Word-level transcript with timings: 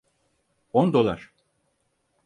On 0.73 0.93
dolar. 0.93 1.31